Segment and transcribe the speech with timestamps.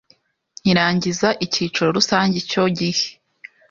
[0.61, 3.05] Nkirangiza ikiciro rusange icyo gihe